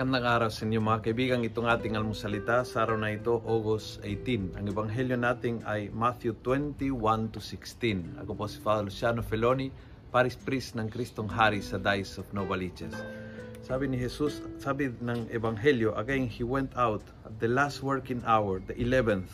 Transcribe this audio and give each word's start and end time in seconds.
Magandang 0.00 0.32
araw 0.32 0.48
sa 0.48 0.64
inyo 0.64 0.80
mga 0.80 1.04
kaibigan. 1.04 1.44
Itong 1.44 1.68
ating 1.68 1.92
almusalita 1.92 2.64
sa 2.64 2.88
araw 2.88 2.96
na 2.96 3.12
ito, 3.12 3.36
August 3.44 4.00
18. 4.00 4.56
Ang 4.56 4.64
ebanghelyo 4.72 5.12
natin 5.12 5.60
ay 5.68 5.92
Matthew 5.92 6.40
21 6.40 7.28
to 7.28 7.36
16. 7.36 8.16
Ako 8.24 8.32
po 8.32 8.48
si 8.48 8.64
Father 8.64 8.88
Luciano 8.88 9.20
Feloni, 9.20 9.68
Paris 10.08 10.40
Priest 10.40 10.80
ng 10.80 10.88
Kristong 10.88 11.28
Hari 11.28 11.60
sa 11.60 11.76
Dice 11.76 12.16
of 12.16 12.24
Novaliches. 12.32 12.96
Sabi 13.60 13.92
ni 13.92 14.00
Jesus, 14.00 14.40
sabi 14.56 14.88
ng 14.88 15.28
ebanghelyo, 15.28 15.92
again 16.00 16.24
he 16.24 16.48
went 16.48 16.72
out 16.80 17.04
at 17.28 17.36
the 17.36 17.52
last 17.52 17.84
working 17.84 18.24
hour, 18.24 18.56
the 18.64 18.76
11th. 18.80 19.28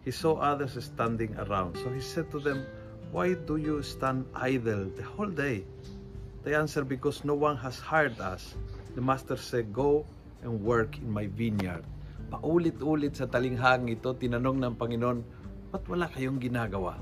He 0.00 0.16
saw 0.16 0.40
others 0.40 0.80
standing 0.80 1.36
around. 1.44 1.76
So 1.84 1.92
he 1.92 2.00
said 2.00 2.32
to 2.32 2.40
them, 2.40 2.64
Why 3.12 3.36
do 3.36 3.60
you 3.60 3.84
stand 3.84 4.24
idle 4.32 4.88
the 4.96 5.04
whole 5.04 5.28
day? 5.28 5.68
They 6.40 6.56
answered, 6.56 6.88
Because 6.88 7.20
no 7.20 7.36
one 7.36 7.60
has 7.60 7.76
hired 7.76 8.16
us. 8.16 8.56
The 8.96 9.04
master 9.04 9.36
said, 9.36 9.76
Go 9.76 10.08
and 10.42 10.52
work 10.60 10.98
in 10.98 11.08
my 11.08 11.28
vineyard. 11.30 11.84
Paulit-ulit 12.26 13.14
sa 13.14 13.30
talinghang 13.30 13.86
ito, 13.88 14.12
tinanong 14.12 14.58
ng 14.58 14.74
Panginoon, 14.74 15.18
Ba't 15.76 15.84
wala 15.90 16.06
kayong 16.08 16.38
ginagawa? 16.38 16.96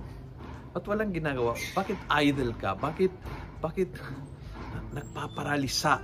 Ba't 0.74 0.84
walang 0.88 1.15
ginagawa? 1.15 1.55
Bakit 1.77 1.98
idle 2.10 2.51
ka? 2.57 2.74
Bakit, 2.74 3.12
bakit 3.62 3.91
nagpaparalisa? 4.97 6.01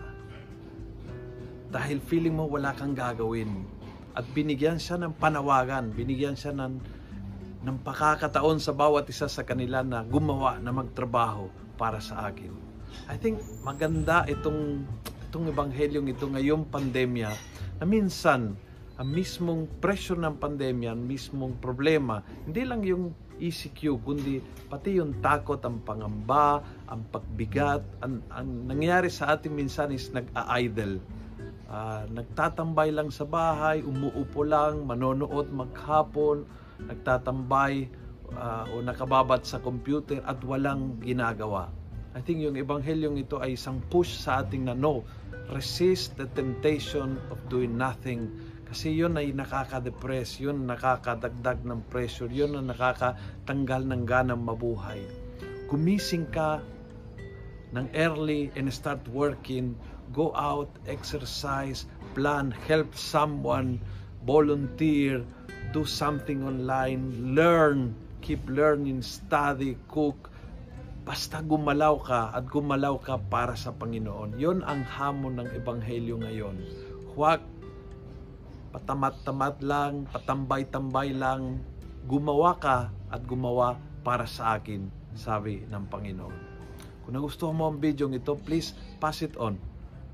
Dahil 1.71 1.99
feeling 2.05 2.37
mo 2.37 2.47
wala 2.47 2.71
kang 2.77 2.95
gagawin. 2.95 3.67
At 4.15 4.23
binigyan 4.31 4.79
siya 4.79 5.03
ng 5.03 5.19
panawagan, 5.19 5.91
binigyan 5.91 6.39
siya 6.39 6.55
ng, 6.55 6.75
ng 7.67 7.77
pakakataon 7.83 8.63
sa 8.63 8.71
bawat 8.71 9.11
isa 9.11 9.27
sa 9.27 9.43
kanila 9.43 9.83
na 9.83 10.07
gumawa, 10.07 10.63
na 10.63 10.71
magtrabaho 10.71 11.51
para 11.75 11.99
sa 11.99 12.31
akin. 12.31 12.55
I 13.11 13.19
think 13.19 13.43
maganda 13.67 14.27
itong 14.31 14.87
itong 15.31 15.47
ebanghelyong 15.47 16.11
ito 16.11 16.27
ngayong 16.27 16.67
pandemya 16.75 17.31
na 17.79 17.85
minsan 17.87 18.59
ang 18.99 19.09
mismong 19.15 19.71
pressure 19.79 20.19
ng 20.19 20.43
pandemya, 20.43 20.91
ang 20.91 21.07
mismong 21.07 21.55
problema, 21.63 22.21
hindi 22.45 22.67
lang 22.67 22.83
yung 22.83 23.15
ECQ, 23.39 24.03
kundi 24.03 24.43
pati 24.67 24.99
yung 24.99 25.23
takot, 25.23 25.63
ang 25.63 25.81
pangamba, 25.87 26.61
ang 26.91 27.07
pagbigat, 27.15 27.81
ang, 28.03 28.21
ang 28.29 28.69
nangyayari 28.69 29.07
sa 29.07 29.39
atin 29.39 29.55
minsan 29.55 29.95
is 29.95 30.11
nag-a-idle. 30.11 30.99
Uh, 31.71 32.05
nagtatambay 32.11 32.91
lang 32.91 33.09
sa 33.09 33.23
bahay, 33.23 33.81
umuupo 33.87 34.43
lang, 34.43 34.83
manonood 34.83 35.49
maghapon, 35.55 36.43
nagtatambay 36.91 37.87
uh, 38.35 38.67
o 38.75 38.83
nakababat 38.83 39.47
sa 39.47 39.63
computer 39.63 40.21
at 40.27 40.43
walang 40.43 40.99
ginagawa. 41.01 41.71
I 42.11 42.19
think 42.19 42.43
yung 42.43 42.59
ebanghelyong 42.59 43.23
ito 43.23 43.39
ay 43.39 43.55
isang 43.55 43.79
push 43.87 44.19
sa 44.19 44.43
ating 44.43 44.67
na 44.67 44.75
no, 44.75 45.07
resist 45.55 46.19
the 46.19 46.27
temptation 46.35 47.23
of 47.31 47.39
doing 47.47 47.79
nothing. 47.79 48.27
Kasi 48.67 48.91
yun 48.95 49.15
ay 49.15 49.31
nakaka-depress, 49.31 50.43
yun 50.43 50.67
nakakadagdag 50.67 51.63
ng 51.67 51.87
pressure, 51.91 52.31
yun 52.31 52.59
ang 52.59 52.71
nakakatanggal 52.71 53.83
ng 53.83 54.03
ganang 54.07 54.43
mabuhay. 54.43 55.03
Gumising 55.71 56.27
ka 56.31 56.63
ng 57.75 57.87
early 57.95 58.51
and 58.59 58.67
start 58.71 59.03
working, 59.11 59.75
go 60.11 60.35
out, 60.35 60.71
exercise, 60.91 61.87
plan, 62.15 62.51
help 62.67 62.91
someone, 62.95 63.79
volunteer, 64.27 65.23
do 65.71 65.87
something 65.87 66.43
online, 66.43 67.35
learn, 67.35 67.95
keep 68.23 68.43
learning, 68.51 69.03
study, 69.03 69.79
cook, 69.87 70.30
Basta 71.11 71.43
gumalaw 71.43 71.99
ka 72.07 72.31
at 72.31 72.47
gumalaw 72.47 72.95
ka 73.03 73.19
para 73.19 73.59
sa 73.59 73.75
Panginoon. 73.75 74.39
Yon 74.39 74.63
ang 74.63 74.87
hamon 74.87 75.43
ng 75.43 75.49
Ebanghelyo 75.59 76.23
ngayon. 76.23 76.55
Huwag 77.19 77.43
patamat-tamat 78.71 79.59
lang, 79.59 80.07
patambay-tambay 80.15 81.11
lang. 81.11 81.59
Gumawa 82.07 82.55
ka 82.63 82.95
at 83.11 83.27
gumawa 83.27 83.75
para 84.07 84.23
sa 84.23 84.55
akin, 84.55 84.87
sabi 85.19 85.67
ng 85.67 85.91
Panginoon. 85.91 86.37
Kung 87.03 87.19
nagustuhan 87.19 87.59
mo 87.59 87.75
ang 87.75 87.83
video 87.83 88.07
ito, 88.15 88.39
please 88.47 88.79
pass 89.03 89.19
it 89.27 89.35
on. 89.35 89.59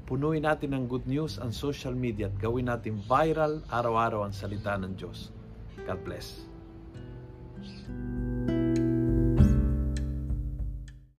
Punuin 0.08 0.48
natin 0.48 0.72
ng 0.72 0.88
good 0.88 1.04
news 1.04 1.36
ang 1.36 1.52
social 1.52 1.92
media 1.92 2.32
at 2.32 2.40
gawin 2.40 2.72
natin 2.72 3.04
viral 3.04 3.60
araw-araw 3.68 4.24
ang 4.24 4.32
salita 4.32 4.72
ng 4.80 4.96
Diyos. 4.96 5.28
God 5.84 6.00
bless. 6.08 6.45